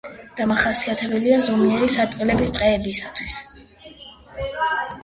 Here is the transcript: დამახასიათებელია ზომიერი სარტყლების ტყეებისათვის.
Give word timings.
დამახასიათებელია 0.37 1.37
ზომიერი 1.49 1.91
სარტყლების 1.97 2.55
ტყეებისათვის. 2.57 3.39